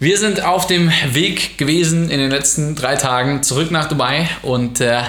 [0.00, 4.80] Wir sind auf dem Weg gewesen in den letzten drei Tagen zurück nach Dubai und
[4.80, 5.02] äh,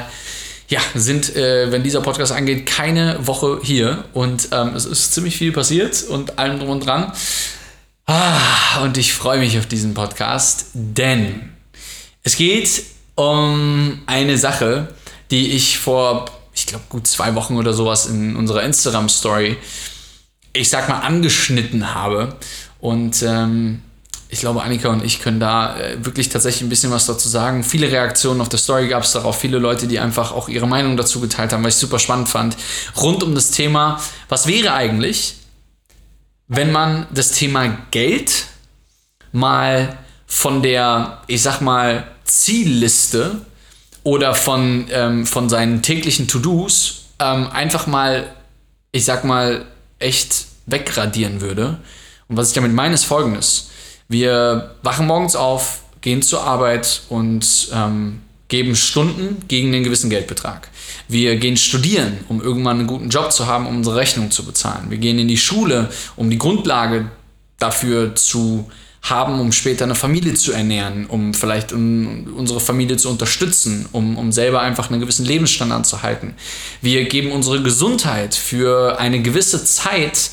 [0.69, 5.37] ja, sind, äh, wenn dieser Podcast angeht, keine Woche hier und ähm, es ist ziemlich
[5.37, 7.11] viel passiert und allem drum und dran.
[8.05, 11.49] Ah, und ich freue mich auf diesen Podcast, denn
[12.21, 12.83] es geht
[13.15, 14.93] um eine Sache,
[15.31, 19.57] die ich vor, ich glaube, gut zwei Wochen oder sowas in unserer Instagram-Story,
[20.53, 22.35] ich sag mal, angeschnitten habe.
[22.79, 23.81] Und ähm,
[24.29, 27.63] ich glaube, Annika und ich können da äh, wirklich tatsächlich ein bisschen was dazu sagen.
[27.63, 30.97] Viele Reaktionen auf der Story gab es darauf, viele Leute, die einfach auch ihre Meinung
[30.97, 32.57] dazu geteilt haben, was ich super spannend fand.
[32.97, 35.37] Rund um das Thema, was wäre eigentlich,
[36.47, 38.45] wenn man das Thema Geld
[39.31, 43.41] mal von der, ich sag mal, Zielliste
[44.03, 48.33] oder von, ähm, von seinen täglichen To-Dos ähm, einfach mal,
[48.91, 49.65] ich sag mal,
[49.99, 51.79] echt wegradieren würde.
[52.27, 53.69] Und was ich damit meine, ist folgendes.
[54.07, 60.69] Wir wachen morgens auf, gehen zur Arbeit und ähm, geben Stunden gegen einen gewissen Geldbetrag.
[61.07, 64.89] Wir gehen studieren, um irgendwann einen guten Job zu haben, um unsere Rechnung zu bezahlen.
[64.89, 67.09] Wir gehen in die Schule, um die Grundlage
[67.57, 68.69] dafür zu
[69.01, 74.17] haben, um später eine Familie zu ernähren, um vielleicht um unsere Familie zu unterstützen, um,
[74.17, 76.35] um selber einfach einen gewissen Lebensstandard zu halten.
[76.81, 80.31] Wir geben unsere Gesundheit für eine gewisse Zeit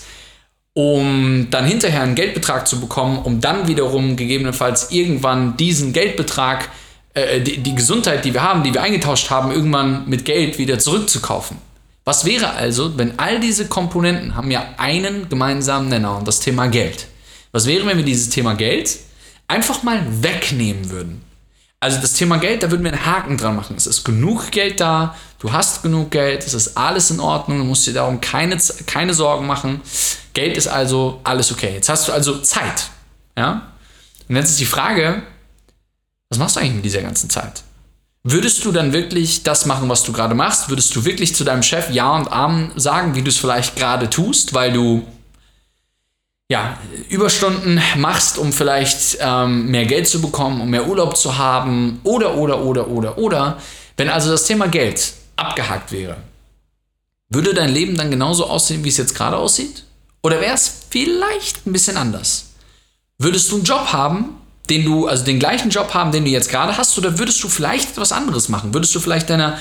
[0.75, 6.71] um dann hinterher einen Geldbetrag zu bekommen, um dann wiederum gegebenenfalls irgendwann diesen Geldbetrag,
[7.15, 10.79] äh, die, die Gesundheit, die wir haben, die wir eingetauscht haben, irgendwann mit Geld wieder
[10.79, 11.59] zurückzukaufen.
[12.05, 16.67] Was wäre also, wenn all diese Komponenten haben ja einen gemeinsamen Nenner und das Thema
[16.67, 17.07] Geld.
[17.53, 18.99] Was wäre, wenn wir dieses Thema Geld
[19.47, 21.23] einfach mal wegnehmen würden?
[21.79, 23.77] Also das Thema Geld, da würden wir einen Haken dran machen.
[23.77, 27.65] Es ist genug Geld da, du hast genug Geld, es ist alles in Ordnung, du
[27.65, 29.81] musst dir darum keine, keine Sorgen machen.
[30.35, 31.75] Geld ist also alles okay.
[31.75, 32.91] Jetzt hast du also Zeit.
[33.37, 33.73] Ja?
[34.29, 35.23] Und jetzt ist die Frage,
[36.29, 37.65] was machst du eigentlich mit dieser ganzen Zeit?
[38.23, 40.69] Würdest du dann wirklich das machen, was du gerade machst?
[40.69, 44.09] Würdest du wirklich zu deinem Chef Ja und Amen sagen, wie du es vielleicht gerade
[44.09, 45.05] tust, weil du
[46.49, 51.99] ja, Überstunden machst, um vielleicht ähm, mehr Geld zu bekommen, um mehr Urlaub zu haben
[52.05, 53.59] oder, oder, oder, oder, oder.
[53.97, 56.17] Wenn also das Thema Geld abgehakt wäre,
[57.29, 59.85] würde dein Leben dann genauso aussehen, wie es jetzt gerade aussieht?
[60.23, 62.51] Oder wäre es vielleicht ein bisschen anders?
[63.19, 64.37] Würdest du einen Job haben,
[64.69, 67.49] den du, also den gleichen Job haben, den du jetzt gerade hast, oder würdest du
[67.49, 68.75] vielleicht etwas anderes machen?
[68.75, 69.59] Würdest du vielleicht deiner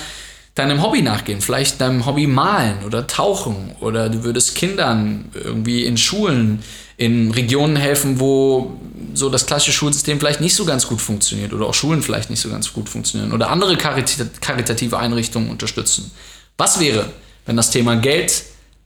[0.55, 5.97] deinem Hobby nachgehen, vielleicht deinem Hobby malen oder tauchen oder du würdest Kindern irgendwie in
[5.97, 6.61] Schulen
[6.97, 8.79] in Regionen helfen, wo
[9.13, 12.41] so das klassische Schulsystem vielleicht nicht so ganz gut funktioniert oder auch Schulen vielleicht nicht
[12.41, 16.11] so ganz gut funktionieren oder andere karitative Einrichtungen unterstützen.
[16.57, 17.11] Was wäre,
[17.45, 18.43] wenn das Thema Geld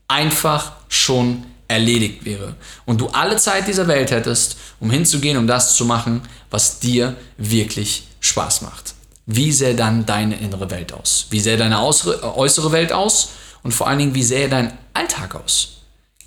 [0.08, 2.56] einfach schon erledigt wäre
[2.86, 6.22] und du alle Zeit dieser Welt hättest, um hinzugehen, um das zu machen,
[6.52, 8.95] was dir wirklich Spaß macht?
[9.26, 11.28] Wie sähe dann deine innere Welt aus?
[11.30, 13.30] Wie sähe deine äußere Welt aus?
[13.64, 15.78] Und vor allen Dingen, wie sähe dein Alltag aus?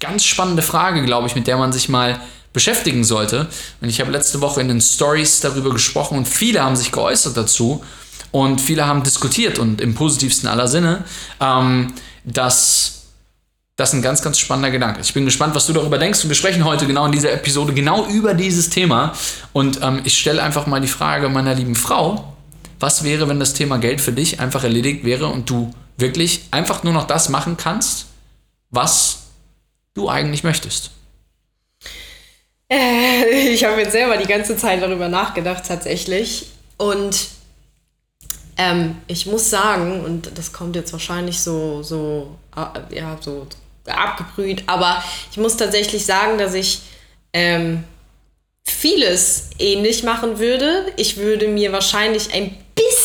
[0.01, 2.21] Ganz spannende Frage, glaube ich, mit der man sich mal
[2.53, 3.47] beschäftigen sollte.
[3.81, 7.37] Und ich habe letzte Woche in den Stories darüber gesprochen und viele haben sich geäußert
[7.37, 7.85] dazu
[8.33, 11.05] und viele haben diskutiert und im positivsten aller Sinne,
[11.41, 11.93] ähm,
[12.25, 12.95] dass
[13.77, 15.09] das ein ganz, ganz spannender Gedanke ist.
[15.09, 17.73] Ich bin gespannt, was du darüber denkst und wir sprechen heute genau in dieser Episode
[17.75, 19.13] genau über dieses Thema.
[19.53, 22.35] Und ähm, ich stelle einfach mal die Frage meiner lieben Frau,
[22.81, 26.83] was wäre, wenn das Thema Geld für dich einfach erledigt wäre und du wirklich einfach
[26.85, 28.07] nur noch das machen kannst,
[28.71, 29.25] was
[29.95, 30.91] du eigentlich möchtest?
[32.71, 36.47] Äh, ich habe jetzt selber die ganze Zeit darüber nachgedacht, tatsächlich.
[36.77, 37.29] Und
[38.57, 43.47] ähm, ich muss sagen, und das kommt jetzt wahrscheinlich so, so, äh, ja, so
[43.87, 46.83] abgebrüht, aber ich muss tatsächlich sagen, dass ich
[47.33, 47.85] ähm,
[48.65, 50.93] vieles ähnlich machen würde.
[50.97, 52.57] Ich würde mir wahrscheinlich ein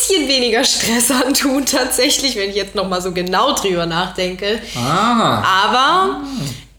[0.06, 4.60] bisschen weniger Stress antun, tatsächlich, wenn ich jetzt nochmal so genau drüber nachdenke.
[4.76, 5.42] Ah.
[5.42, 6.20] Aber.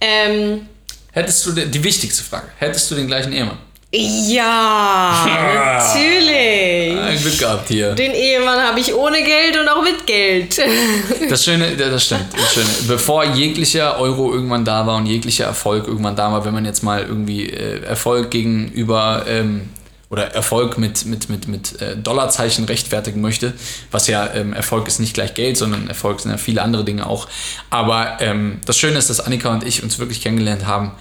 [0.02, 0.68] Ähm,
[1.12, 3.58] Hättest du den, die wichtigste Frage, hättest du den gleichen Ehemann?
[3.92, 5.26] Ja,
[5.96, 7.00] natürlich.
[7.00, 7.94] Ein Glück gehabt hier.
[7.94, 10.62] Den Ehemann habe ich ohne Geld und auch mit Geld.
[11.30, 12.70] Das Schöne, das stimmt, das Schöne.
[12.88, 16.84] Bevor jeglicher Euro irgendwann da war und jeglicher Erfolg irgendwann da war, wenn man jetzt
[16.84, 19.70] mal irgendwie äh, Erfolg gegenüber ähm,
[20.16, 23.54] oder Erfolg mit, mit, mit, mit äh, Dollarzeichen rechtfertigen möchte.
[23.92, 27.06] Was ja ähm, Erfolg ist nicht gleich Geld, sondern Erfolg sind ja viele andere Dinge
[27.06, 27.28] auch.
[27.70, 30.94] Aber ähm, das Schöne ist, dass Annika und ich uns wirklich kennengelernt haben.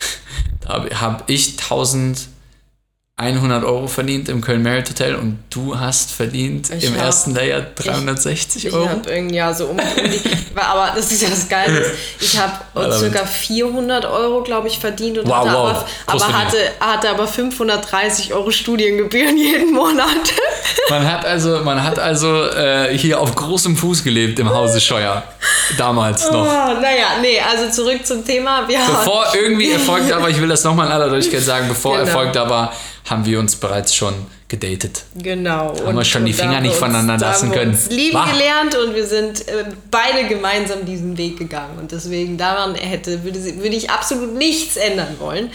[0.62, 2.26] da habe ich 1000
[3.20, 7.34] 100 Euro verdient im Köln Merit Hotel und du hast verdient Ich im hab- ersten
[7.34, 8.90] Layer 360 Ich Euro.
[8.90, 10.20] habe irgendwie ja so um, die,
[10.54, 11.82] aber das ist ja das Geile.
[12.20, 12.52] Ich habe
[12.92, 15.84] circa 400 Euro, glaube ich, verdient und Wow, hatte, wow.
[16.06, 20.06] aber, aber hatte, hatte aber 530 Euro Studiengebühren jeden Monat.
[20.90, 25.22] Man hat also, man hat also äh, hier auf großem Fuß gelebt im Hause Scheuer.
[25.78, 26.44] Damals Oh, noch.
[26.82, 28.68] naja, nee, also zurück zum Thema.
[28.68, 31.92] Wir Bevor irgendwie Erfolg da war, ich will das nochmal in aller Deutlichkeit sagen, bevor
[31.96, 32.06] Genau.
[32.08, 32.72] Erfolg da war,
[33.08, 34.14] haben wir uns bereits schon
[34.48, 35.04] gedatet.
[35.16, 35.74] Genau.
[35.84, 37.70] Haben wir schon die Finger nicht voneinander lassen haben wir können.
[37.72, 38.30] Uns lieben Wah.
[38.30, 41.78] gelernt und wir sind äh, beide gemeinsam diesen Weg gegangen.
[41.78, 45.50] Und deswegen daran hätte, würde, würde ich absolut nichts ändern wollen.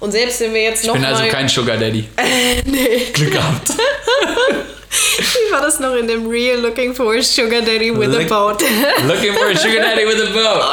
[0.00, 2.08] Und selbst wenn wir jetzt Ich noch bin mal, also kein Sugar Daddy.
[2.66, 3.70] nee, Glück gehabt.
[4.90, 8.28] wie war das noch in dem Real Looking for a Sugar Daddy with a Look-
[8.28, 8.62] boat?
[9.06, 10.64] Looking for a Sugar Daddy with a boat.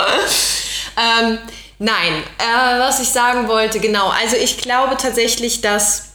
[0.95, 1.37] Ähm,
[1.79, 4.09] nein, äh, was ich sagen wollte, genau.
[4.09, 6.12] Also ich glaube tatsächlich, dass,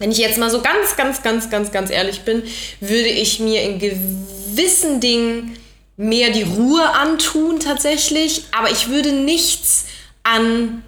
[0.00, 2.42] wenn ich jetzt mal so ganz, ganz, ganz, ganz, ganz ehrlich bin,
[2.80, 5.56] würde ich mir in gewissen Dingen
[5.96, 8.44] mehr die Ruhe antun tatsächlich.
[8.58, 9.84] Aber ich würde nichts
[10.22, 10.82] an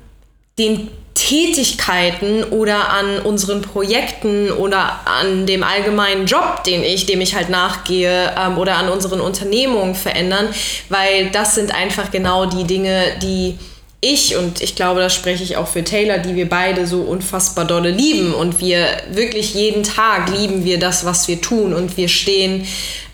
[0.59, 7.35] den Tätigkeiten oder an unseren Projekten oder an dem allgemeinen Job, den ich, dem ich
[7.35, 10.49] halt nachgehe ähm, oder an unseren Unternehmungen verändern,
[10.88, 13.58] weil das sind einfach genau die Dinge, die
[14.04, 17.64] ich und ich glaube, das spreche ich auch für Taylor, die wir beide so unfassbar
[17.64, 22.08] dolle lieben und wir wirklich jeden Tag lieben wir das, was wir tun und wir
[22.08, 22.66] stehen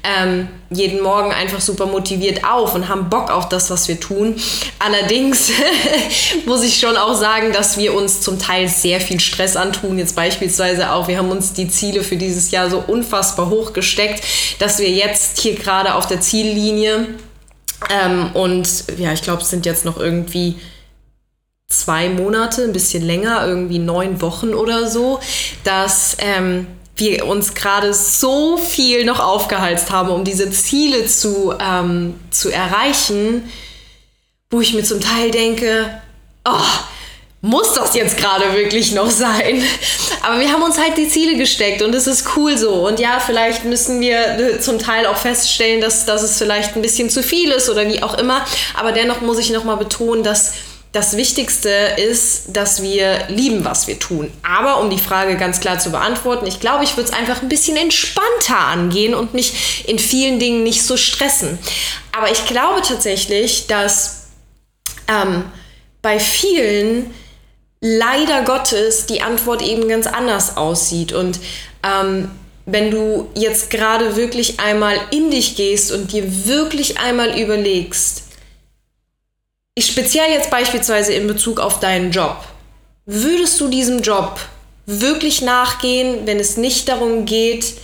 [0.02, 4.36] ähm, jeden Morgen einfach super motiviert auf und haben Bock auf das, was wir tun.
[4.78, 5.52] Allerdings
[6.46, 9.98] muss ich schon auch sagen, dass wir uns zum Teil sehr viel Stress antun.
[9.98, 14.24] Jetzt beispielsweise auch, wir haben uns die Ziele für dieses Jahr so unfassbar hoch gesteckt,
[14.58, 17.08] dass wir jetzt hier gerade auf der Ziellinie
[17.90, 20.56] ähm, und ja, ich glaube, es sind jetzt noch irgendwie
[21.68, 25.20] zwei Monate, ein bisschen länger, irgendwie neun Wochen oder so,
[25.64, 26.66] dass ähm,
[26.96, 33.50] wir uns gerade so viel noch aufgehalst haben, um diese Ziele zu, ähm, zu erreichen,
[34.50, 36.00] wo ich mir zum Teil denke,
[36.46, 36.52] oh,
[37.42, 39.62] muss das jetzt gerade wirklich noch sein?
[40.22, 42.86] Aber wir haben uns halt die Ziele gesteckt und es ist cool so.
[42.86, 46.82] Und ja, vielleicht müssen wir äh, zum Teil auch feststellen, dass, dass es vielleicht ein
[46.82, 48.44] bisschen zu viel ist oder wie auch immer.
[48.74, 50.54] Aber dennoch muss ich nochmal betonen, dass
[50.92, 54.32] das Wichtigste ist, dass wir lieben, was wir tun.
[54.42, 57.48] Aber um die Frage ganz klar zu beantworten, ich glaube, ich würde es einfach ein
[57.48, 61.58] bisschen entspannter angehen und mich in vielen Dingen nicht so stressen.
[62.16, 64.28] Aber ich glaube tatsächlich, dass
[65.08, 65.44] ähm,
[66.00, 67.14] bei vielen
[67.80, 71.12] leider Gottes die Antwort eben ganz anders aussieht.
[71.12, 71.38] Und
[71.84, 72.30] ähm,
[72.66, 78.24] wenn du jetzt gerade wirklich einmal in dich gehst und dir wirklich einmal überlegst,
[79.82, 82.44] speziell jetzt beispielsweise in Bezug auf deinen Job,
[83.06, 84.40] würdest du diesem Job
[84.86, 87.74] wirklich nachgehen, wenn es nicht darum geht,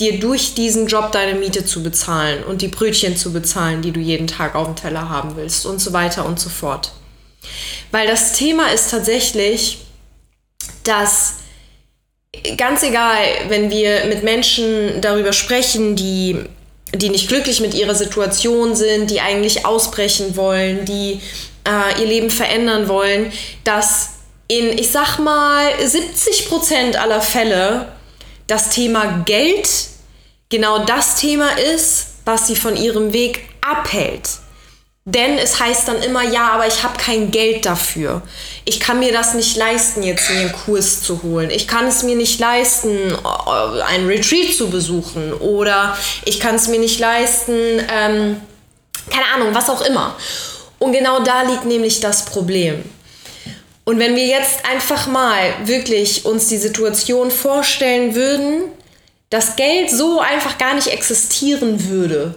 [0.00, 4.00] dir durch diesen Job deine Miete zu bezahlen und die Brötchen zu bezahlen, die du
[4.00, 6.92] jeden Tag auf dem Teller haben willst und so weiter und so fort.
[7.90, 9.78] Weil das Thema ist tatsächlich,
[10.84, 11.34] dass
[12.56, 13.18] ganz egal,
[13.48, 16.44] wenn wir mit Menschen darüber sprechen, die,
[16.94, 21.20] die nicht glücklich mit ihrer Situation sind, die eigentlich ausbrechen wollen, die
[21.66, 23.32] äh, ihr Leben verändern wollen,
[23.64, 24.10] dass
[24.48, 27.92] in, ich sag mal, 70 Prozent aller Fälle
[28.46, 29.68] das Thema Geld
[30.48, 34.28] genau das Thema ist, was sie von ihrem Weg abhält.
[35.10, 38.20] Denn es heißt dann immer, ja, aber ich habe kein Geld dafür.
[38.66, 41.48] Ich kann mir das nicht leisten, jetzt mir einen Kurs zu holen.
[41.48, 45.32] Ich kann es mir nicht leisten, äh, einen Retreat zu besuchen.
[45.32, 45.96] Oder
[46.26, 47.54] ich kann es mir nicht leisten,
[47.90, 48.36] ähm,
[49.08, 50.14] keine Ahnung, was auch immer.
[50.78, 52.84] Und genau da liegt nämlich das Problem.
[53.84, 58.64] Und wenn wir jetzt einfach mal wirklich uns die Situation vorstellen würden,
[59.30, 62.34] dass Geld so einfach gar nicht existieren würde,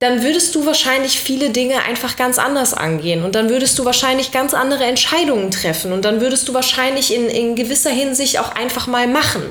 [0.00, 4.32] dann würdest du wahrscheinlich viele Dinge einfach ganz anders angehen und dann würdest du wahrscheinlich
[4.32, 8.86] ganz andere Entscheidungen treffen und dann würdest du wahrscheinlich in, in gewisser Hinsicht auch einfach
[8.86, 9.42] mal machen.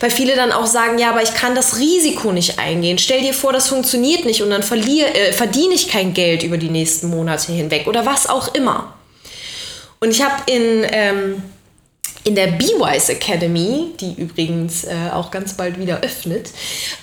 [0.00, 2.96] Weil viele dann auch sagen, ja, aber ich kann das Risiko nicht eingehen.
[2.96, 6.56] Stell dir vor, das funktioniert nicht und dann verlier, äh, verdiene ich kein Geld über
[6.56, 8.94] die nächsten Monate hinweg oder was auch immer.
[10.00, 11.42] Und ich habe in, ähm,
[12.24, 16.50] in der B-Wise Academy, die übrigens äh, auch ganz bald wieder öffnet,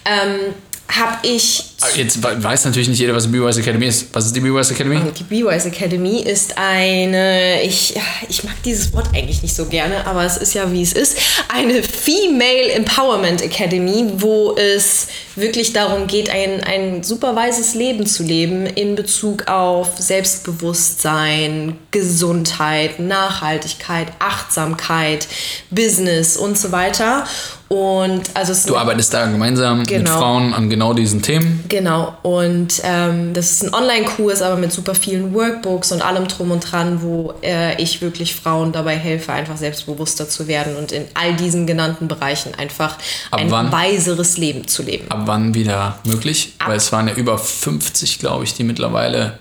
[0.06, 0.56] ähm,
[0.88, 1.64] habe ich
[1.96, 4.08] Jetzt we- weiß natürlich nicht jeder, was die B-Wise Academy ist.
[4.14, 5.00] Was ist die B-Wise Academy?
[5.20, 7.96] Die B-Wise Academy ist eine, ich,
[8.28, 11.18] ich mag dieses Wort eigentlich nicht so gerne, aber es ist ja wie es ist,
[11.48, 18.24] eine Female Empowerment Academy, wo es wirklich darum geht, ein, ein super weises Leben zu
[18.24, 25.28] leben in Bezug auf Selbstbewusstsein, Gesundheit, Nachhaltigkeit, Achtsamkeit,
[25.70, 27.28] Business und so weiter.
[27.76, 30.18] Und also Du arbeitest da gemeinsam mit Genau.
[30.18, 31.64] Frauen an genau diesen Themen.
[31.68, 36.52] Genau, und ähm, das ist ein Online-Kurs, aber mit super vielen Workbooks und allem drum
[36.52, 41.06] und dran, wo äh, ich wirklich Frauen dabei helfe, einfach selbstbewusster zu werden und in
[41.16, 42.98] all diesen genannten Bereichen einfach
[43.32, 43.72] Ab ein wann?
[43.74, 45.12] weiseres Leben zu leben.
[45.12, 46.54] Ab wann wieder möglich?
[46.66, 49.38] Weil es waren ja über 50, glaube ich, die mittlerweile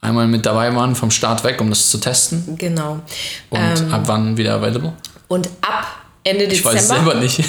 [0.00, 2.56] einmal mit dabei waren vom Start weg, um das zu testen.
[2.56, 3.00] Genau.
[3.50, 4.94] Und Ähm, ab wann wieder available?
[5.28, 5.86] und ab
[6.24, 6.72] Ende Ich Dezember.
[6.74, 7.40] weiß es selber nicht.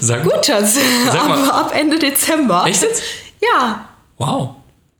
[0.00, 0.76] Sag Gut, Schatz.
[1.06, 1.38] Sag mal.
[1.48, 2.64] Aber ab Ende Dezember.
[2.66, 3.02] Echt jetzt?
[3.40, 3.88] Ja.
[4.18, 4.50] Wow.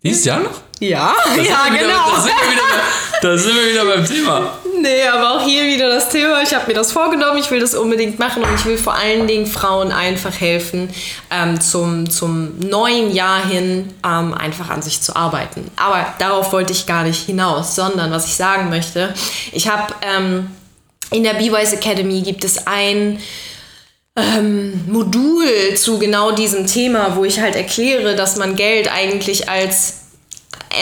[0.02, 0.60] Dieses Jahr noch?
[0.80, 2.10] Ja, Da ja, wieder, genau.
[2.10, 4.52] Da sind, wir wieder, bei- da sind wir wieder beim Thema.
[4.80, 6.42] Nee, aber auch hier wieder das Thema.
[6.42, 9.28] Ich habe mir das vorgenommen, ich will das unbedingt machen und ich will vor allen
[9.28, 10.92] Dingen Frauen einfach helfen,
[11.30, 15.70] ähm, zum, zum neuen Jahr hin ähm, einfach an sich zu arbeiten.
[15.76, 19.14] Aber darauf wollte ich gar nicht hinaus, sondern was ich sagen möchte,
[19.52, 20.48] ich habe ähm,
[21.12, 23.20] in der B-Wise Academy gibt es ein
[24.16, 30.00] ähm, Modul zu genau diesem Thema, wo ich halt erkläre, dass man Geld eigentlich als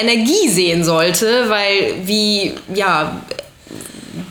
[0.01, 3.21] Energie sehen sollte, weil wie, ja,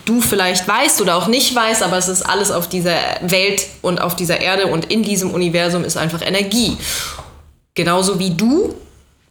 [0.04, 4.00] du vielleicht weißt oder auch nicht weißt, aber es ist alles auf dieser Welt und
[4.00, 6.76] auf dieser Erde und in diesem Universum ist einfach Energie.
[7.74, 8.74] Genauso wie du,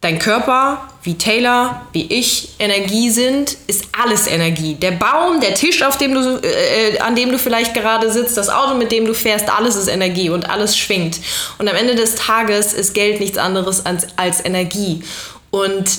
[0.00, 4.74] dein Körper, wie Taylor, wie ich Energie sind, ist alles Energie.
[4.74, 8.48] Der Baum, der Tisch, auf dem du, äh, an dem du vielleicht gerade sitzt, das
[8.48, 11.18] Auto, mit dem du fährst, alles ist Energie und alles schwingt.
[11.58, 15.02] Und am Ende des Tages ist Geld nichts anderes als, als Energie.
[15.50, 15.90] Und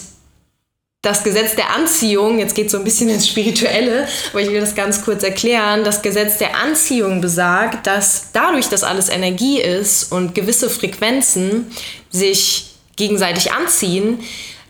[1.04, 4.76] das Gesetz der Anziehung, jetzt geht so ein bisschen ins Spirituelle, aber ich will das
[4.76, 5.84] ganz kurz erklären.
[5.84, 11.72] Das Gesetz der Anziehung besagt, dass dadurch, dass alles Energie ist und gewisse Frequenzen
[12.12, 12.71] sich
[13.02, 14.20] gegenseitig anziehen,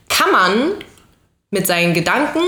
[0.07, 0.71] kann man
[1.49, 2.39] mit seinen Gedanken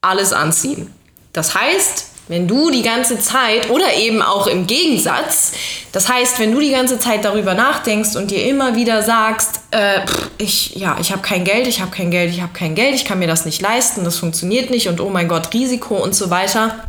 [0.00, 0.90] alles anziehen.
[1.34, 5.52] Das heißt, wenn du die ganze Zeit oder eben auch im Gegensatz,
[5.92, 10.06] das heißt, wenn du die ganze Zeit darüber nachdenkst und dir immer wieder sagst, äh,
[10.06, 12.94] pff, ich ja, ich habe kein Geld, ich habe kein Geld, ich habe kein Geld,
[12.94, 16.14] ich kann mir das nicht leisten, das funktioniert nicht und oh mein Gott, Risiko und
[16.14, 16.84] so weiter,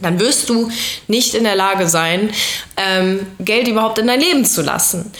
[0.00, 0.70] dann wirst du
[1.08, 2.30] nicht in der Lage sein,
[2.78, 5.12] ähm, Geld überhaupt in dein Leben zu lassen.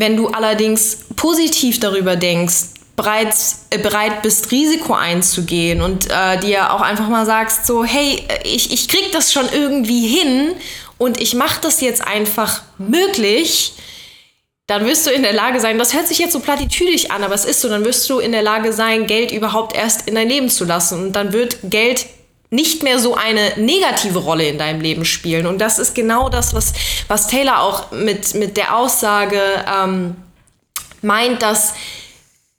[0.00, 3.34] Wenn du allerdings positiv darüber denkst, bereit,
[3.68, 8.48] äh, bereit bist, Risiko einzugehen und äh, dir auch einfach mal sagst, so, hey, äh,
[8.48, 10.52] ich, ich krieg das schon irgendwie hin
[10.96, 13.74] und ich mache das jetzt einfach möglich,
[14.68, 17.34] dann wirst du in der Lage sein, das hört sich jetzt so platitüdig an, aber
[17.34, 20.30] es ist so, dann wirst du in der Lage sein, Geld überhaupt erst in dein
[20.30, 21.02] Leben zu lassen.
[21.02, 22.06] Und dann wird Geld
[22.50, 25.46] nicht mehr so eine negative Rolle in deinem Leben spielen.
[25.46, 26.72] Und das ist genau das, was,
[27.06, 29.40] was Taylor auch mit, mit der Aussage
[29.72, 30.16] ähm,
[31.00, 31.74] meint, dass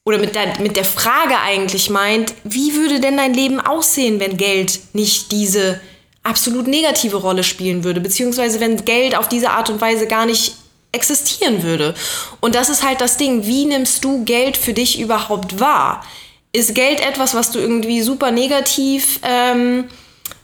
[0.04, 4.38] oder mit der, mit der Frage eigentlich meint, wie würde denn dein Leben aussehen, wenn
[4.38, 5.80] Geld nicht diese
[6.24, 10.56] absolut negative Rolle spielen würde, beziehungsweise wenn Geld auf diese Art und Weise gar nicht
[10.92, 11.94] existieren würde.
[12.40, 16.04] Und das ist halt das Ding, wie nimmst du Geld für dich überhaupt wahr?
[16.54, 19.86] Ist Geld etwas, was du irgendwie super negativ ähm,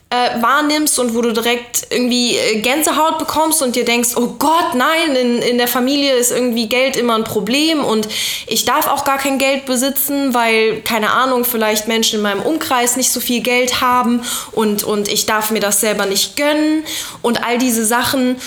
[0.10, 4.74] äh, wahrnimmst und wo du direkt irgendwie äh, Gänsehaut bekommst und dir denkst, oh Gott,
[4.74, 8.08] nein, in, in der Familie ist irgendwie Geld immer ein Problem und
[8.48, 12.96] ich darf auch gar kein Geld besitzen, weil, keine Ahnung, vielleicht Menschen in meinem Umkreis
[12.96, 14.22] nicht so viel Geld haben
[14.54, 16.86] und, und ich darf mir das selber nicht gönnen
[17.22, 18.38] und all diese Sachen.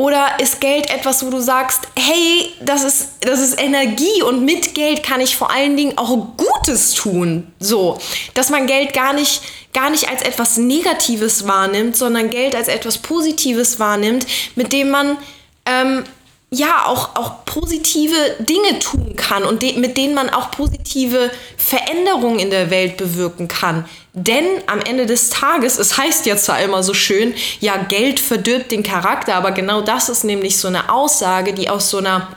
[0.00, 4.74] Oder ist Geld etwas, wo du sagst, hey, das ist, das ist Energie und mit
[4.74, 7.52] Geld kann ich vor allen Dingen auch Gutes tun.
[7.58, 7.98] So,
[8.32, 9.42] dass man Geld gar nicht,
[9.74, 15.18] gar nicht als etwas Negatives wahrnimmt, sondern Geld als etwas Positives wahrnimmt, mit dem man
[15.66, 16.04] ähm,
[16.50, 22.40] ja auch, auch positive Dinge tun kann und de mit denen man auch positive Veränderungen
[22.40, 23.88] in der Welt bewirken kann.
[24.12, 28.72] Denn am Ende des Tages, es heißt ja zwar immer so schön, ja, Geld verdirbt
[28.72, 32.28] den Charakter, aber genau das ist nämlich so eine Aussage, die aus so einer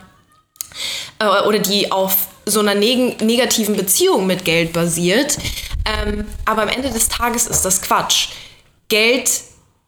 [1.17, 2.15] äh, oder die auf
[2.45, 5.37] so einer neg negativen Beziehung mit Geld basiert.
[5.85, 8.29] Ähm, aber am Ende des Tages ist das Quatsch.
[8.89, 9.31] Geld,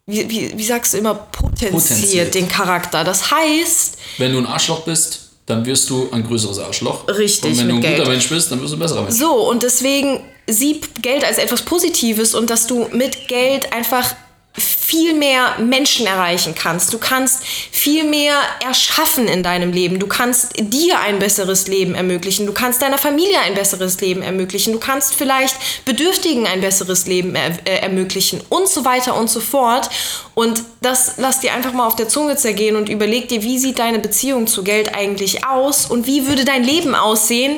[0.07, 2.35] wie, wie, wie sagst du immer, potenziert, Potenziert.
[2.35, 3.03] den Charakter.
[3.03, 7.07] Das heißt, Wenn du ein Arschloch bist, dann wirst du ein größeres Arschloch.
[7.07, 8.09] Richtig, Und wenn du ein mit guter Geld.
[8.09, 9.15] Mensch bist, dann wirst du ein besserer Mensch.
[9.15, 14.15] So, und deswegen sieh Geld als etwas Positives und dass du mit Geld einfach
[14.57, 16.93] viel mehr Menschen erreichen kannst.
[16.93, 19.99] Du kannst viel mehr erschaffen in deinem Leben.
[19.99, 22.45] Du kannst dir ein besseres Leben ermöglichen.
[22.45, 24.73] Du kannst deiner Familie ein besseres Leben ermöglichen.
[24.73, 29.39] Du kannst vielleicht Bedürftigen ein besseres Leben er äh, ermöglichen und so weiter und so
[29.39, 29.89] fort.
[30.35, 33.79] Und das lass dir einfach mal auf der Zunge zergehen und überleg dir, wie sieht
[33.79, 37.57] deine Beziehung zu Geld eigentlich aus und wie würde dein Leben aussehen,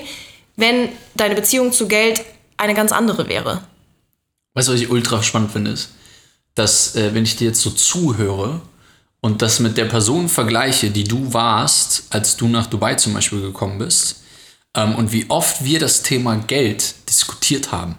[0.55, 2.23] wenn deine Beziehung zu Geld
[2.57, 3.61] eine ganz andere wäre.
[4.55, 5.89] Weißt du, was ich ultra spannend finde, ist,
[6.57, 8.61] dass, äh, wenn ich dir jetzt so zuhöre
[9.21, 13.41] und das mit der Person vergleiche, die du warst, als du nach Dubai zum Beispiel
[13.41, 14.23] gekommen bist,
[14.75, 17.95] ähm, und wie oft wir das Thema Geld diskutiert haben.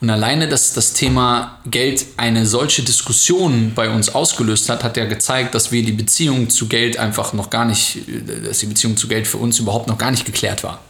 [0.00, 5.06] Und alleine, dass das Thema Geld eine solche Diskussion bei uns ausgelöst hat, hat ja
[5.06, 8.96] gezeigt, dass wir die Beziehung zu Geld einfach noch gar nicht, äh, dass die Beziehung
[8.96, 10.80] zu Geld für uns überhaupt noch gar nicht geklärt war.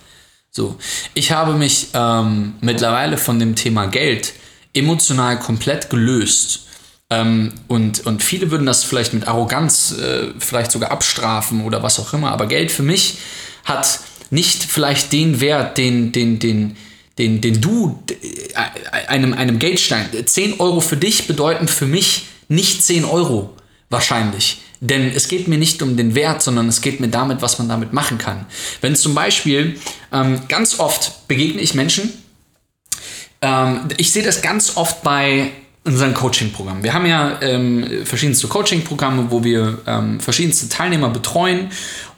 [0.50, 0.76] So,
[1.14, 4.34] ich habe mich ähm, mittlerweile von dem Thema Geld
[4.74, 6.66] emotional komplett gelöst.
[7.10, 11.98] Ähm, und, und viele würden das vielleicht mit Arroganz äh, vielleicht sogar abstrafen oder was
[12.00, 12.32] auch immer.
[12.32, 13.18] Aber Geld für mich
[13.64, 14.00] hat
[14.30, 16.76] nicht vielleicht den Wert, den, den, den,
[17.18, 20.08] den, den du äh, einem, einem Geldstein.
[20.24, 23.54] 10 Euro für dich bedeuten für mich nicht 10 Euro
[23.90, 24.62] wahrscheinlich.
[24.80, 27.68] Denn es geht mir nicht um den Wert, sondern es geht mir damit, was man
[27.68, 28.46] damit machen kann.
[28.80, 29.78] Wenn zum Beispiel
[30.12, 32.12] ähm, ganz oft begegne ich Menschen,
[33.42, 35.50] ähm, ich sehe das ganz oft bei
[35.84, 36.84] unseren Coaching-Programmen.
[36.84, 41.70] Wir haben ja ähm, verschiedenste Coaching-Programme, wo wir ähm, verschiedenste Teilnehmer betreuen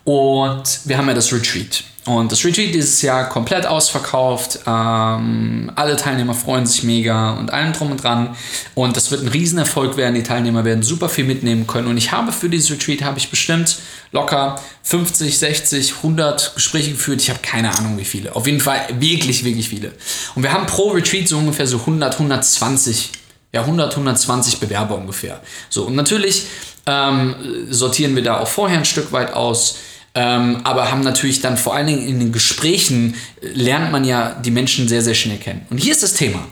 [0.04, 1.84] und wir haben ja das Retreat.
[2.06, 4.60] Und das Retreat dieses Jahr komplett ausverkauft.
[4.66, 8.36] Ähm, alle Teilnehmer freuen sich mega und allem drum und dran.
[8.74, 10.14] Und das wird ein Riesenerfolg werden.
[10.14, 11.88] Die Teilnehmer werden super viel mitnehmen können.
[11.88, 13.78] Und ich habe für dieses Retreat habe ich bestimmt
[14.12, 17.22] locker 50, 60, 100 Gespräche geführt.
[17.22, 18.36] Ich habe keine Ahnung wie viele.
[18.36, 19.92] Auf jeden Fall wirklich, wirklich viele.
[20.34, 23.12] Und wir haben pro Retreat so ungefähr so 100, 120,
[23.52, 25.40] ja 100, 120 Bewerber ungefähr.
[25.70, 26.44] So und natürlich
[26.86, 27.34] ähm,
[27.70, 29.78] sortieren wir da auch vorher ein Stück weit aus
[30.14, 34.34] ähm, aber haben natürlich dann vor allen Dingen in den Gesprächen äh, lernt man ja
[34.34, 35.66] die Menschen sehr, sehr schnell kennen.
[35.70, 36.46] Und hier ist das Thema.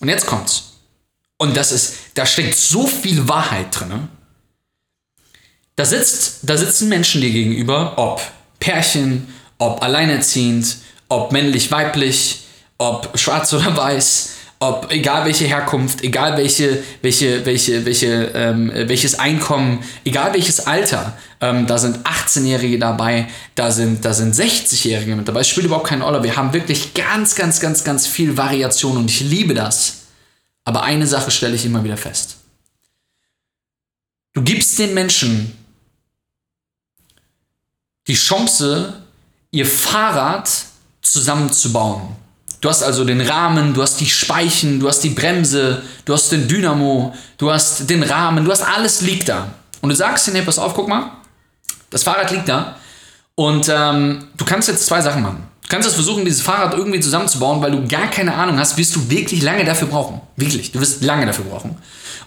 [0.00, 0.72] Und jetzt kommt's.
[1.36, 4.08] Und das ist, da steckt so viel Wahrheit drin.
[5.76, 8.22] Da sitzt, da sitzen Menschen dir gegenüber, ob
[8.60, 9.28] Pärchen,
[9.58, 10.76] ob alleinerziehend,
[11.08, 12.44] ob männlich, weiblich,
[12.78, 14.33] ob schwarz oder weiß,
[14.68, 21.16] ob egal welche Herkunft, egal welche, welche, welche, welche, ähm, welches Einkommen, egal welches Alter,
[21.40, 25.40] ähm, da sind 18-Jährige dabei, da sind, da sind 60-Jährige mit dabei.
[25.40, 26.22] Es spielt überhaupt keine Rolle.
[26.22, 30.04] Wir haben wirklich ganz, ganz, ganz, ganz viel Variation und ich liebe das.
[30.64, 32.38] Aber eine Sache stelle ich immer wieder fest.
[34.32, 35.56] Du gibst den Menschen
[38.06, 39.02] die Chance,
[39.50, 40.50] ihr Fahrrad
[41.02, 42.23] zusammenzubauen.
[42.64, 46.32] Du hast also den Rahmen, du hast die Speichen, du hast die Bremse, du hast
[46.32, 49.48] den Dynamo, du hast den Rahmen, du hast alles liegt da.
[49.82, 51.10] Und du sagst ihnen, hey, pass auf, guck mal,
[51.90, 52.76] das Fahrrad liegt da
[53.34, 55.46] und ähm, du kannst jetzt zwei Sachen machen.
[55.60, 58.96] Du kannst jetzt versuchen, dieses Fahrrad irgendwie zusammenzubauen, weil du gar keine Ahnung hast, wirst
[58.96, 60.22] du wirklich lange dafür brauchen.
[60.36, 61.76] Wirklich, du wirst lange dafür brauchen.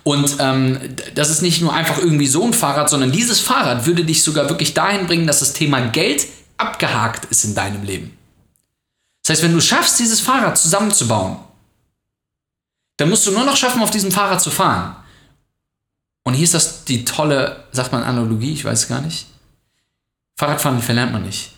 [0.04, 0.78] Und ähm,
[1.16, 4.48] das ist nicht nur einfach irgendwie so ein Fahrrad, sondern dieses Fahrrad würde dich sogar
[4.50, 8.17] wirklich dahin bringen, dass das Thema Geld abgehakt ist in deinem Leben.
[9.28, 11.36] Das heißt, wenn du schaffst, dieses Fahrrad zusammenzubauen,
[12.96, 14.96] dann musst du nur noch schaffen, auf diesem Fahrrad zu fahren.
[16.24, 19.28] Und hier ist das die tolle, sagt man Analogie, ich weiß es gar nicht.
[20.38, 21.52] Fahrradfahren verlernt man nicht.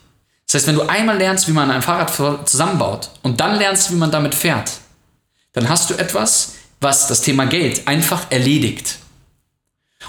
[0.48, 3.98] Das heißt, wenn du einmal lernst, wie man ein Fahrrad zusammenbaut und dann lernst, wie
[3.98, 4.72] man damit fährt,
[5.52, 8.98] dann hast du etwas, was das Thema Geld einfach erledigt.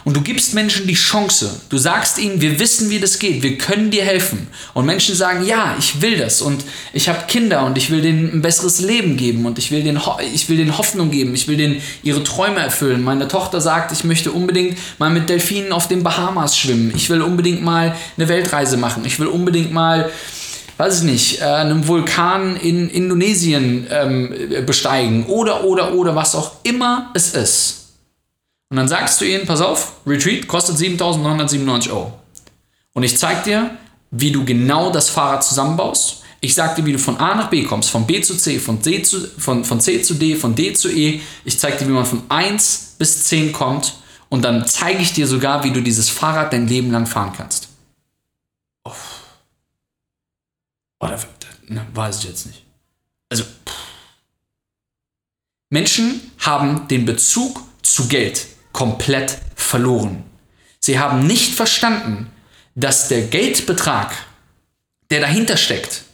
[0.05, 1.61] Und du gibst Menschen die Chance.
[1.68, 4.48] Du sagst ihnen, wir wissen, wie das geht, wir können dir helfen.
[4.72, 8.33] Und Menschen sagen, ja, ich will das und ich habe Kinder und ich will denen
[8.33, 10.00] ein besseres Leben geben und ich will denen,
[10.33, 13.03] ich will denen Hoffnung geben, ich will denen ihre Träume erfüllen.
[13.03, 16.92] Meine Tochter sagt, ich möchte unbedingt mal mit Delfinen auf den Bahamas schwimmen.
[16.96, 19.05] Ich will unbedingt mal eine Weltreise machen.
[19.05, 20.11] Ich will unbedingt mal
[20.79, 26.53] weiß ich nicht, äh, einen Vulkan in Indonesien ähm, besteigen oder, oder, oder was auch
[26.62, 27.80] immer es ist.
[28.70, 32.12] Und dann sagst du ihnen, pass auf, Retreat kostet 7.997 Euro.
[32.92, 33.70] Und ich zeige dir,
[34.12, 36.22] wie du genau das Fahrrad zusammenbaust.
[36.40, 38.80] Ich sage dir, wie du von A nach B kommst, von B zu C, von,
[38.80, 41.20] D zu, von, von C zu D, von D zu E.
[41.44, 43.94] Ich zeige dir, wie man von 1 bis 10 kommt.
[44.28, 47.68] Und dann zeige ich dir sogar, wie du dieses Fahrrad dein Leben lang fahren kannst.
[48.85, 48.92] Oh.
[51.00, 51.18] Oh, da,
[51.92, 52.64] weiß ich jetzt nicht.
[53.28, 53.74] Also, pff.
[55.70, 58.46] Menschen haben den Bezug zu Geld
[58.81, 60.25] komplett verloren.
[60.79, 62.31] Sie haben nicht verstanden,
[62.75, 64.11] dass der Geldbetrag,
[65.11, 66.05] der dahinter steckt,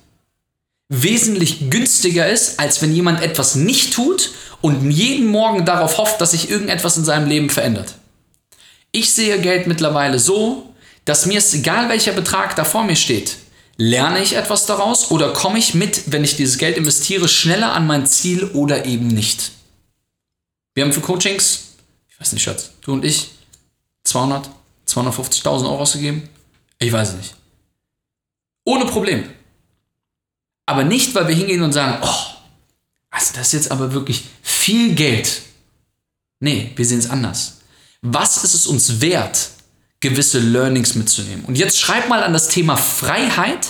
[0.88, 6.32] wesentlich günstiger ist, als wenn jemand etwas nicht tut und jeden Morgen darauf hofft, dass
[6.32, 7.94] sich irgendetwas in seinem Leben verändert.
[8.90, 10.74] Ich sehe Geld mittlerweile so,
[11.04, 13.36] dass mir es egal welcher Betrag da vor mir steht,
[13.76, 17.86] lerne ich etwas daraus oder komme ich mit, wenn ich dieses Geld investiere, schneller an
[17.86, 19.52] mein Ziel oder eben nicht.
[20.74, 21.65] Wir haben für Coachings,
[22.16, 23.32] ich weiß nicht, Schatz, du und ich,
[24.04, 24.48] 200,
[24.88, 26.26] 250.000 Euro ausgegeben.
[26.78, 27.36] Ich weiß es nicht.
[28.64, 29.28] Ohne Problem.
[30.64, 32.36] Aber nicht, weil wir hingehen und sagen, oh,
[33.10, 35.42] also das ist jetzt aber wirklich viel Geld.
[36.40, 37.58] Nee, wir sehen es anders.
[38.00, 39.50] Was ist es uns wert,
[40.00, 41.44] gewisse Learnings mitzunehmen?
[41.44, 43.68] Und jetzt schreib mal an das Thema Freiheit,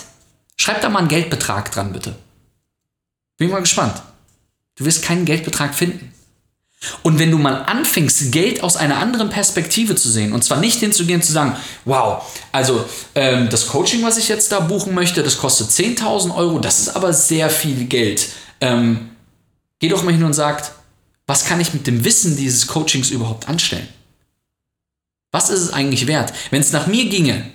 [0.56, 2.14] schreib da mal einen Geldbetrag dran, bitte.
[3.38, 4.00] Bin mal gespannt.
[4.76, 6.12] Du wirst keinen Geldbetrag finden.
[7.02, 10.78] Und wenn du mal anfängst, Geld aus einer anderen Perspektive zu sehen, und zwar nicht
[10.78, 12.84] hinzugehen zu sagen, wow, also
[13.14, 16.90] ähm, das Coaching, was ich jetzt da buchen möchte, das kostet 10.000 Euro, das ist
[16.90, 18.28] aber sehr viel Geld.
[18.60, 19.10] Ähm,
[19.78, 20.70] geh doch mal hin und sag,
[21.26, 23.88] was kann ich mit dem Wissen dieses Coachings überhaupt anstellen?
[25.32, 26.32] Was ist es eigentlich wert?
[26.50, 27.50] Wenn es nach mir ginge,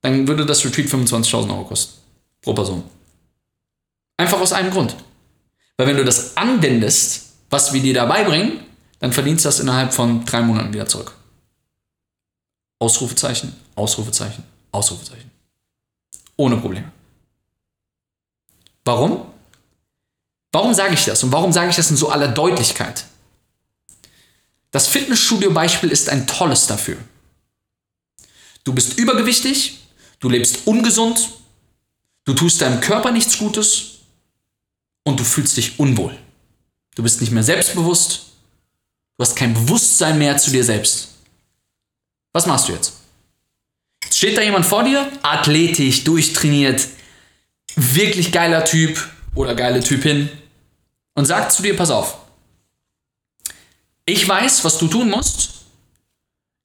[0.00, 2.00] dann würde das Retreat 25.000 Euro kosten.
[2.40, 2.84] Pro Person.
[4.16, 4.96] Einfach aus einem Grund.
[5.76, 7.23] Weil wenn du das anwendest,
[7.54, 8.58] was wir dir dabei bringen,
[8.98, 11.14] dann verdienst du das innerhalb von drei Monaten wieder zurück.
[12.80, 15.30] Ausrufezeichen, Ausrufezeichen, Ausrufezeichen.
[16.36, 16.90] Ohne Probleme.
[18.84, 19.24] Warum?
[20.50, 21.22] Warum sage ich das?
[21.22, 23.04] Und warum sage ich das in so aller Deutlichkeit?
[24.72, 26.96] Das Fitnessstudio-Beispiel ist ein tolles dafür.
[28.64, 29.78] Du bist übergewichtig,
[30.18, 31.30] du lebst ungesund,
[32.24, 34.00] du tust deinem Körper nichts Gutes
[35.04, 36.18] und du fühlst dich unwohl.
[36.94, 38.26] Du bist nicht mehr selbstbewusst.
[39.16, 41.08] Du hast kein Bewusstsein mehr zu dir selbst.
[42.32, 42.94] Was machst du jetzt?
[44.04, 46.86] Jetzt steht da jemand vor dir, athletisch, durchtrainiert,
[47.76, 50.28] wirklich geiler Typ oder geile Typin
[51.14, 52.18] und sagt zu dir, pass auf,
[54.04, 55.50] ich weiß, was du tun musst.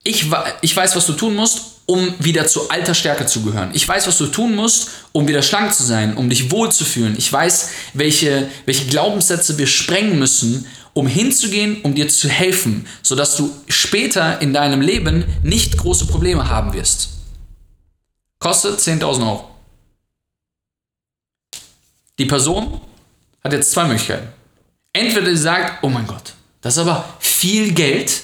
[0.03, 0.29] Ich,
[0.61, 3.71] ich weiß, was du tun musst, um wieder zu alter Stärke zu gehören.
[3.73, 7.15] Ich weiß, was du tun musst, um wieder schlank zu sein, um dich wohlzufühlen.
[7.17, 13.35] Ich weiß, welche, welche Glaubenssätze wir sprengen müssen, um hinzugehen, um dir zu helfen, sodass
[13.37, 17.09] du später in deinem Leben nicht große Probleme haben wirst.
[18.37, 19.49] Kostet 10.000 Euro.
[22.19, 22.81] Die Person
[23.43, 24.27] hat jetzt zwei Möglichkeiten.
[24.93, 28.21] Entweder sie sagt, oh mein Gott, das ist aber viel Geld.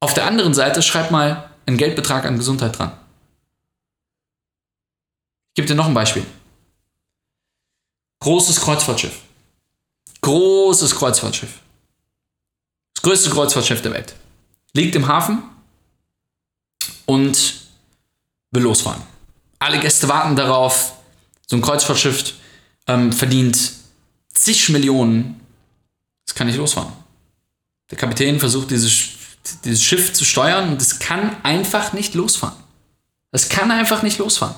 [0.00, 2.92] Auf der anderen Seite schreib mal, einen Geldbetrag an Gesundheit dran.
[5.48, 6.24] Ich gebe dir noch ein Beispiel.
[8.20, 9.20] Großes Kreuzfahrtschiff.
[10.22, 11.60] Großes Kreuzfahrtschiff.
[12.94, 14.14] Das größte Kreuzfahrtschiff der Welt.
[14.74, 15.42] Liegt im Hafen
[17.06, 17.62] und
[18.52, 19.02] will losfahren.
[19.58, 20.92] Alle Gäste warten darauf.
[21.46, 22.34] So ein Kreuzfahrtschiff
[22.86, 23.72] ähm, verdient
[24.32, 25.40] zig Millionen.
[26.26, 26.92] Das kann nicht losfahren.
[27.90, 29.21] Der Kapitän versucht dieses
[29.64, 32.56] dieses Schiff zu steuern und es kann einfach nicht losfahren.
[33.30, 34.54] Es kann einfach nicht losfahren.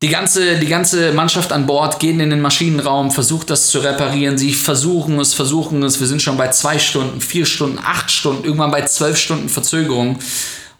[0.00, 4.38] Die ganze, die ganze Mannschaft an Bord geht in den Maschinenraum, versucht das zu reparieren.
[4.38, 5.98] Sie versuchen es, versuchen es.
[5.98, 10.20] Wir sind schon bei zwei Stunden, vier Stunden, acht Stunden, irgendwann bei zwölf Stunden Verzögerung.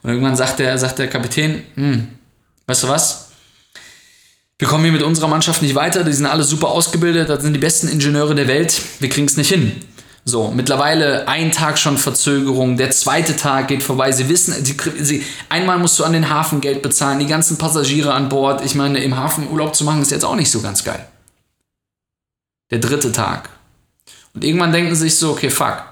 [0.02, 2.08] Und irgendwann sagt der, sagt der Kapitän, hm,
[2.66, 3.30] weißt du was?
[4.56, 6.04] Wir kommen hier mit unserer Mannschaft nicht weiter.
[6.04, 7.28] Die sind alle super ausgebildet.
[7.28, 8.80] Das sind die besten Ingenieure der Welt.
[9.00, 9.72] Wir kriegen es nicht hin.
[10.28, 14.12] So, mittlerweile ein Tag schon Verzögerung, der zweite Tag geht vorbei.
[14.12, 18.12] Sie wissen, sie, sie, einmal musst du an den Hafen Geld bezahlen, die ganzen Passagiere
[18.12, 18.62] an Bord.
[18.62, 21.02] Ich meine, im Hafen Urlaub zu machen ist jetzt auch nicht so ganz geil.
[22.70, 23.48] Der dritte Tag.
[24.34, 25.82] Und irgendwann denken sie sich so, okay, fuck,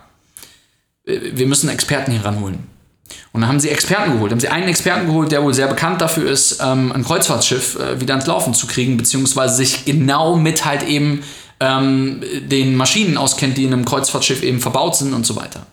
[1.05, 2.67] wir müssen Experten hier ranholen.
[3.33, 4.33] Und dann haben sie Experten geholt.
[4.33, 8.01] Haben sie einen Experten geholt, der wohl sehr bekannt dafür ist, ähm, ein Kreuzfahrtschiff äh,
[8.03, 11.23] wieder ans Laufen zu kriegen, beziehungsweise sich genau mit halt eben
[11.61, 15.67] ähm, den Maschinen auskennt, die in einem Kreuzfahrtschiff eben verbaut sind und so weiter.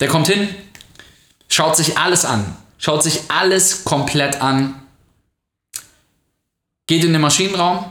[0.00, 0.48] Der kommt hin,
[1.48, 4.82] schaut sich alles an, schaut sich alles komplett an,
[6.86, 7.84] geht in den Maschinenraum,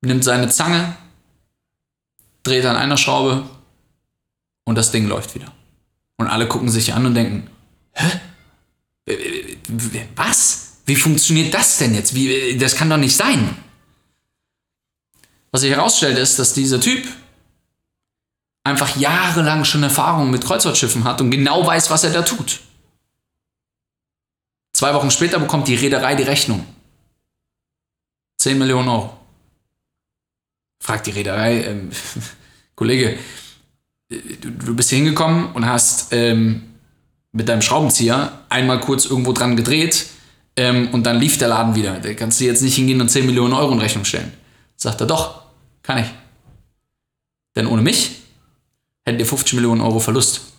[0.00, 0.96] nimmt seine Zange,
[2.42, 3.44] dreht an einer Schraube
[4.64, 5.52] und das Ding läuft wieder.
[6.16, 7.48] Und alle gucken sich an und denken,
[7.92, 8.20] hä?
[10.16, 10.78] Was?
[10.86, 12.14] Wie funktioniert das denn jetzt?
[12.14, 13.56] Wie, das kann doch nicht sein.
[15.52, 17.06] Was sich herausstellt, ist, dass dieser Typ
[18.64, 22.60] einfach jahrelang schon Erfahrung mit Kreuzfahrtschiffen hat und genau weiß, was er da tut.
[24.72, 26.66] Zwei Wochen später bekommt die Reederei die Rechnung.
[28.38, 29.16] 10 Millionen Euro.
[30.80, 31.90] Fragt die Reederei, ähm,
[32.74, 33.18] Kollege,
[34.08, 36.62] du, du, bist hier hingekommen und hast ähm,
[37.30, 40.06] mit deinem Schraubenzieher einmal kurz irgendwo dran gedreht
[40.56, 42.00] ähm, und dann lief der Laden wieder.
[42.00, 44.32] Da kannst du jetzt nicht hingehen und 10 Millionen Euro in Rechnung stellen.
[44.76, 45.41] Sagt er doch,
[45.82, 46.06] Kann ich.
[47.56, 48.22] Denn ohne mich
[49.04, 50.52] hättet ihr 50 Millionen Euro Verlust.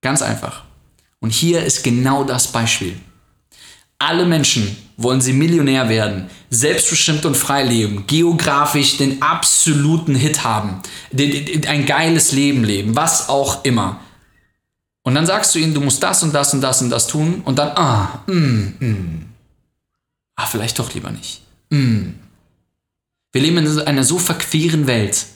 [0.00, 0.64] Ganz einfach.
[1.20, 2.98] Und hier ist genau das Beispiel.
[3.98, 10.80] Alle Menschen wollen sie Millionär werden, selbstbestimmt und frei leben, geografisch den absoluten Hit haben,
[11.66, 14.00] ein geiles Leben leben, was auch immer.
[15.02, 17.42] Und dann sagst du ihnen, du musst das und das und das und das tun
[17.44, 19.26] und dann, ah, mm, mm.
[20.36, 21.42] Ah, vielleicht doch lieber nicht.
[21.68, 22.12] Mm.
[23.32, 25.26] Wir leben in einer so verqueren Welt,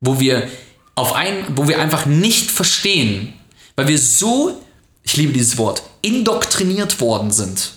[0.00, 0.48] wo wir
[0.94, 3.34] auf ein, wo wir einfach nicht verstehen,
[3.76, 4.60] weil wir so,
[5.02, 7.72] ich liebe dieses Wort, indoktriniert worden sind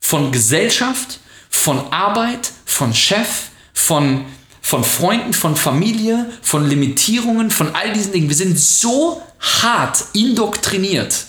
[0.00, 4.24] von Gesellschaft, von Arbeit, von Chef, von,
[4.60, 8.28] von Freunden, von Familie, von Limitierungen, von all diesen Dingen.
[8.28, 11.26] Wir sind so hart indoktriniert,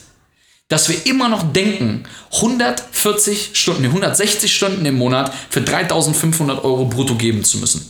[0.76, 7.16] dass wir immer noch denken, 140 Stunden, 160 Stunden im Monat für 3500 Euro brutto
[7.16, 7.90] geben zu müssen.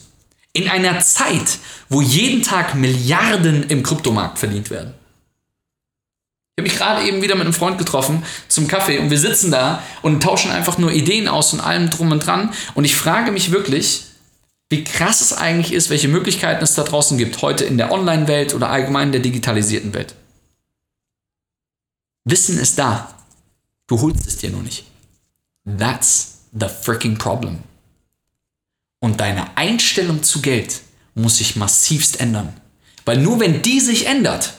[0.53, 1.57] In einer Zeit,
[1.89, 4.93] wo jeden Tag Milliarden im Kryptomarkt verdient werden.
[6.55, 9.49] Ich habe mich gerade eben wieder mit einem Freund getroffen zum Kaffee und wir sitzen
[9.49, 12.53] da und tauschen einfach nur Ideen aus und allem drum und dran.
[12.75, 14.03] Und ich frage mich wirklich,
[14.69, 18.53] wie krass es eigentlich ist, welche Möglichkeiten es da draußen gibt, heute in der Online-Welt
[18.53, 20.13] oder allgemein in der digitalisierten Welt.
[22.25, 23.13] Wissen ist da.
[23.87, 24.85] Du holst es dir nur nicht.
[25.77, 27.59] That's the freaking problem.
[28.99, 30.81] Und deine Einstellung zu Geld
[31.13, 32.59] muss sich massivst ändern.
[33.05, 34.53] Weil nur wenn die sich ändert,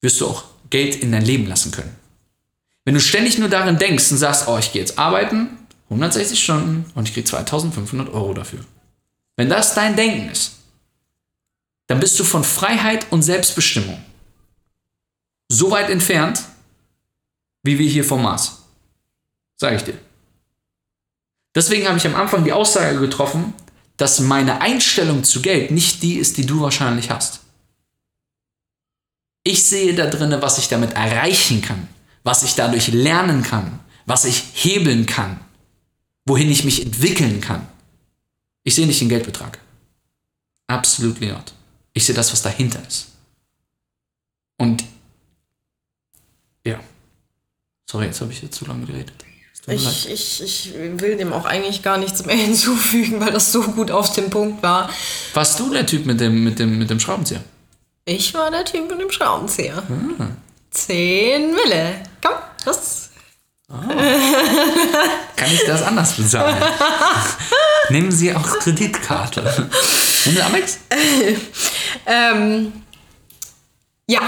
[0.00, 1.94] wirst du auch Geld in dein Leben lassen können.
[2.84, 5.56] Wenn du ständig nur darin denkst und sagst, oh, ich gehe jetzt arbeiten,
[5.90, 8.64] 160 Stunden und ich kriege 2500 Euro dafür.
[9.36, 10.56] Wenn das dein Denken ist,
[11.86, 14.02] dann bist du von Freiheit und Selbstbestimmung
[15.48, 16.42] so weit entfernt,
[17.62, 18.62] wie wir hier vom Mars.
[19.56, 19.98] Sage ich dir.
[21.54, 23.54] Deswegen habe ich am Anfang die Aussage getroffen,
[23.96, 27.40] dass meine Einstellung zu Geld nicht die ist, die du wahrscheinlich hast.
[29.42, 31.88] Ich sehe da drin, was ich damit erreichen kann,
[32.24, 35.40] was ich dadurch lernen kann, was ich hebeln kann,
[36.26, 37.66] wohin ich mich entwickeln kann.
[38.64, 39.58] Ich sehe nicht den Geldbetrag.
[40.66, 41.52] Absolut not.
[41.92, 43.06] Ich sehe das, was dahinter ist.
[44.58, 44.84] Und
[46.66, 46.80] ja.
[47.88, 49.14] Sorry, jetzt habe ich jetzt zu lange geredet.
[49.68, 53.90] Ich, ich, ich will dem auch eigentlich gar nichts mehr hinzufügen, weil das so gut
[53.90, 54.90] auf dem Punkt war.
[55.34, 57.42] Warst du der Typ mit dem, mit dem, mit dem Schraubenzieher?
[58.04, 59.82] Ich war der Typ mit dem Schraubenzieher.
[60.18, 60.28] Ah.
[60.70, 62.02] Zehn Mille.
[62.22, 63.10] Komm, los.
[63.68, 63.74] Oh.
[65.34, 66.56] Kann ich das anders bezahlen?
[67.88, 69.42] Nehmen Sie auch Kreditkarte.
[69.42, 70.78] Nehmen Sie Amex?
[72.06, 72.72] ähm,
[74.06, 74.20] ja,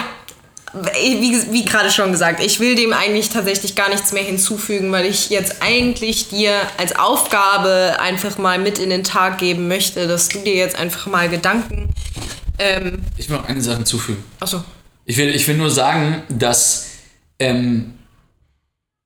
[0.74, 5.06] wie, wie gerade schon gesagt, ich will dem eigentlich tatsächlich gar nichts mehr hinzufügen, weil
[5.06, 10.28] ich jetzt eigentlich dir als Aufgabe einfach mal mit in den Tag geben möchte, dass
[10.28, 11.88] du dir jetzt einfach mal Gedanken.
[12.58, 14.22] Ähm ich will noch eine Sache hinzufügen.
[14.40, 14.62] Achso.
[15.04, 16.86] Ich will, ich will nur sagen, dass
[17.38, 17.94] ähm,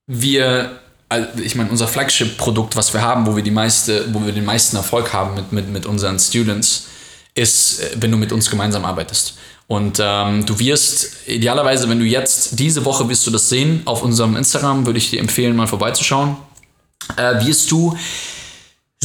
[0.06, 4.32] wir, also ich meine, unser Flagship-Produkt, was wir haben, wo wir, die meiste, wo wir
[4.32, 6.88] den meisten Erfolg haben mit, mit, mit unseren Students,
[7.34, 9.34] ist, äh, wenn du mit uns gemeinsam arbeitest.
[9.68, 14.02] Und ähm, du wirst idealerweise, wenn du jetzt diese Woche wirst du das sehen auf
[14.02, 16.36] unserem Instagram, würde ich dir empfehlen, mal vorbeizuschauen.
[17.16, 17.96] Äh, wirst du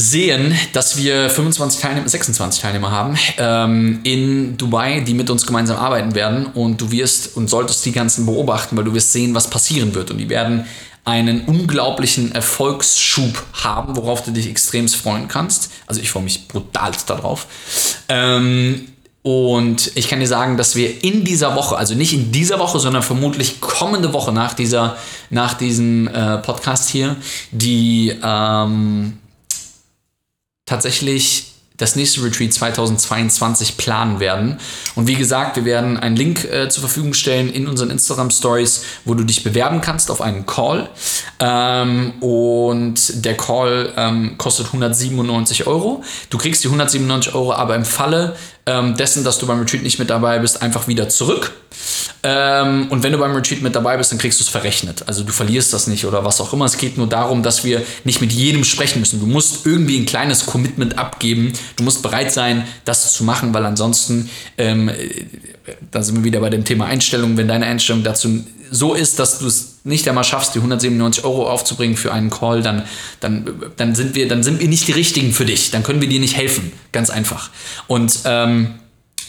[0.00, 5.76] sehen, dass wir 25 Teilnehmer, 26 Teilnehmer haben ähm, in Dubai, die mit uns gemeinsam
[5.76, 6.46] arbeiten werden.
[6.46, 10.12] Und du wirst und solltest die ganzen beobachten, weil du wirst sehen, was passieren wird.
[10.12, 10.66] Und die werden
[11.04, 15.70] einen unglaublichen Erfolgsschub haben, worauf du dich extremst freuen kannst.
[15.86, 17.46] Also ich freue mich brutal darauf.
[18.08, 18.88] Ähm,
[19.28, 22.80] und ich kann dir sagen, dass wir in dieser Woche, also nicht in dieser Woche,
[22.80, 24.96] sondern vermutlich kommende Woche nach, dieser,
[25.28, 27.14] nach diesem äh, Podcast hier,
[27.52, 29.18] die ähm,
[30.64, 34.58] tatsächlich das nächste Retreat 2022 planen werden.
[34.94, 38.82] Und wie gesagt, wir werden einen Link äh, zur Verfügung stellen in unseren Instagram Stories,
[39.04, 40.88] wo du dich bewerben kannst auf einen Call.
[41.38, 46.02] Ähm, und der Call ähm, kostet 197 Euro.
[46.30, 48.36] Du kriegst die 197 Euro aber im Falle
[48.68, 51.52] ähm, dessen, dass du beim Retreat nicht mit dabei bist, einfach wieder zurück.
[52.22, 55.04] Ähm, und wenn du beim Retreat mit dabei bist, dann kriegst du es verrechnet.
[55.06, 56.66] Also du verlierst das nicht oder was auch immer.
[56.66, 59.20] Es geht nur darum, dass wir nicht mit jedem sprechen müssen.
[59.20, 61.54] Du musst irgendwie ein kleines Commitment abgeben.
[61.76, 64.28] Du musst bereit sein, das zu machen, weil ansonsten,
[64.58, 64.90] ähm,
[65.90, 69.38] da sind wir wieder bei dem Thema Einstellung, wenn deine Einstellung dazu so ist, dass
[69.38, 72.82] du es nicht einmal schaffst, die 197 Euro aufzubringen für einen Call, dann,
[73.20, 75.70] dann, dann, sind wir, dann sind wir nicht die Richtigen für dich.
[75.70, 76.72] Dann können wir dir nicht helfen.
[76.92, 77.50] Ganz einfach.
[77.86, 78.57] Und ähm,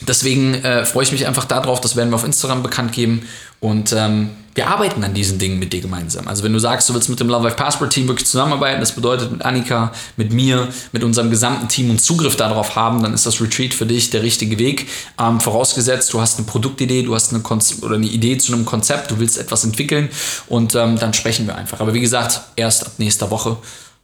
[0.01, 3.27] Deswegen äh, freue ich mich einfach darauf, das werden wir auf Instagram bekannt geben.
[3.59, 6.27] Und ähm, wir arbeiten an diesen Dingen mit dir gemeinsam.
[6.27, 8.93] Also wenn du sagst, du willst mit dem Love Life Passport Team wirklich zusammenarbeiten, das
[8.93, 13.25] bedeutet mit Annika, mit mir, mit unserem gesamten Team und Zugriff darauf haben, dann ist
[13.25, 14.87] das Retreat für dich der richtige Weg.
[15.19, 17.43] Ähm, vorausgesetzt, du hast eine Produktidee, du hast eine,
[17.81, 20.09] oder eine Idee zu einem Konzept, du willst etwas entwickeln
[20.47, 21.81] und ähm, dann sprechen wir einfach.
[21.81, 23.57] Aber wie gesagt, erst ab nächster Woche.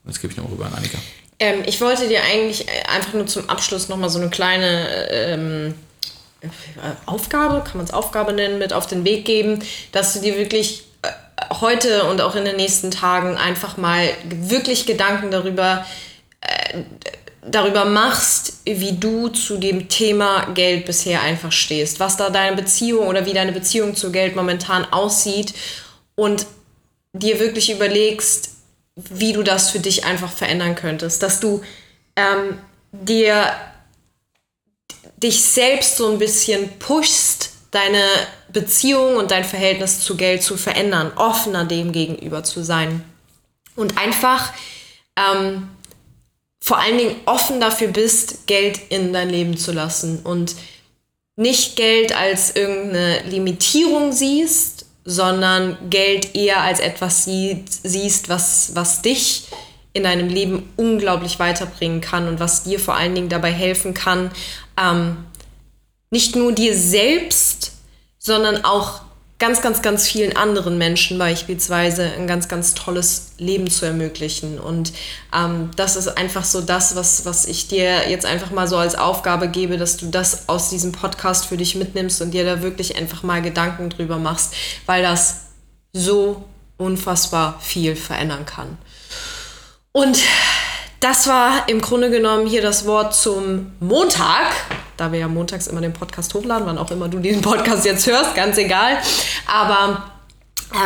[0.06, 0.98] Jetzt gebe ich noch rüber an Annika.
[1.40, 5.76] Ähm, ich wollte dir eigentlich einfach nur zum Abschluss nochmal so eine kleine ähm,
[7.06, 10.84] Aufgabe, kann man es Aufgabe nennen, mit auf den Weg geben, dass du dir wirklich
[11.02, 11.10] äh,
[11.60, 15.86] heute und auch in den nächsten Tagen einfach mal wirklich Gedanken darüber,
[16.42, 16.80] äh,
[17.42, 23.08] darüber machst, wie du zu dem Thema Geld bisher einfach stehst, was da deine Beziehung
[23.08, 25.54] oder wie deine Beziehung zu Geld momentan aussieht
[26.16, 26.46] und
[27.14, 28.55] dir wirklich überlegst,
[28.96, 31.62] wie du das für dich einfach verändern könntest, dass du
[32.16, 32.60] ähm,
[32.92, 33.52] dir
[35.18, 38.04] dich selbst so ein bisschen pushst, deine
[38.50, 43.04] Beziehung und dein Verhältnis zu Geld zu verändern, offener dem gegenüber zu sein.
[43.76, 44.54] Und einfach
[45.18, 45.70] ähm,
[46.62, 50.56] vor allen Dingen offen dafür bist, Geld in dein Leben zu lassen und
[51.36, 59.04] nicht Geld als irgendeine Limitierung siehst, sondern Geld eher als etwas sieht, siehst, was, was
[59.04, 59.48] dich
[59.94, 64.32] in deinem Leben unglaublich weiterbringen kann und was dir vor allen Dingen dabei helfen kann,
[64.82, 65.18] ähm,
[66.10, 67.74] nicht nur dir selbst,
[68.18, 69.02] sondern auch
[69.38, 74.60] ganz, ganz, ganz vielen anderen Menschen beispielsweise ein ganz, ganz tolles Leben zu ermöglichen.
[74.60, 74.94] Und
[75.34, 78.96] ähm, das ist einfach so das, was, was ich dir jetzt einfach mal so als
[78.96, 82.96] Aufgabe gebe, dass du das aus diesem Podcast für dich mitnimmst und dir da wirklich
[82.98, 84.54] einfach mal Gedanken drüber machst,
[84.86, 85.48] weil das
[85.92, 86.46] so
[86.78, 88.78] unfassbar viel verändern kann.
[89.92, 90.18] Und
[91.02, 94.52] das war im Grunde genommen hier das Wort zum Montag.
[94.98, 98.08] Da wir ja montags immer den Podcast hochladen, wann auch immer du diesen Podcast jetzt
[98.08, 98.98] hörst, ganz egal.
[99.48, 100.15] Aber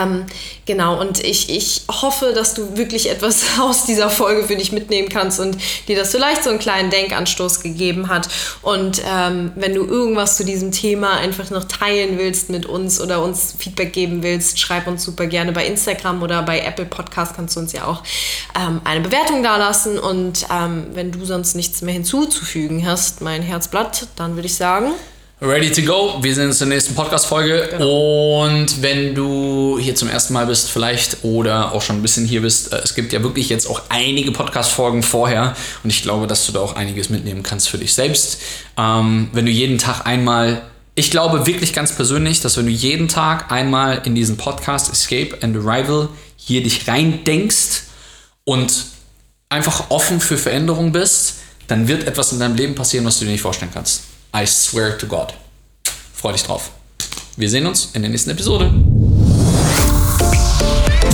[0.02, 0.25] ähm,
[0.65, 5.10] genau, und ich, ich hoffe, dass du wirklich etwas aus dieser Folge für dich mitnehmen
[5.10, 8.30] kannst und dir das vielleicht so einen kleinen Denkanstoß gegeben hat.
[8.62, 13.23] Und ähm, wenn du irgendwas zu diesem Thema einfach noch teilen willst mit uns oder
[13.23, 17.56] uns Feedback geben willst, schreib uns super gerne bei Instagram oder bei Apple Podcast kannst
[17.56, 18.04] du uns ja auch
[18.60, 19.99] ähm, eine Bewertung dalassen.
[19.99, 24.91] Und ähm, wenn du sonst nichts mehr hinzuzufügen hast, mein Herzblatt, dann würde ich sagen.
[25.41, 26.21] Ready to go.
[26.21, 27.69] Wir sehen uns in der nächsten Podcast-Folge.
[27.71, 28.43] Genau.
[28.43, 32.41] Und wenn du hier zum ersten Mal bist, vielleicht oder auch schon ein bisschen hier
[32.41, 35.56] bist, äh, es gibt ja wirklich jetzt auch einige Podcast-Folgen vorher.
[35.82, 38.41] Und ich glaube, dass du da auch einiges mitnehmen kannst für dich selbst.
[38.78, 40.62] Ähm, wenn du jeden Tag einmal,
[40.95, 45.38] ich glaube wirklich ganz persönlich, dass wenn du jeden Tag einmal in diesen Podcast Escape
[45.41, 47.84] and Arrival hier dich reindenkst
[48.43, 48.73] und
[49.47, 51.36] einfach offen für Veränderung bist,
[51.67, 54.02] dann wird etwas in deinem Leben passieren, was du dir nicht vorstellen kannst.
[54.34, 55.34] I swear to God.
[56.13, 56.72] Freu dich drauf.
[57.38, 58.70] Wir sehen uns in der nächsten Episode.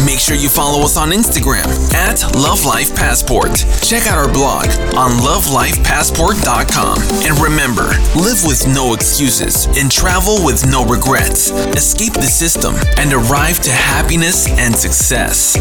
[0.05, 3.55] Make sure you follow us on Instagram at Love Life Passport.
[3.81, 6.99] Check out our blog on lovelifepassport.com.
[7.25, 11.49] And remember, live with no excuses and travel with no regrets.
[11.75, 15.55] Escape the system and arrive to happiness and success.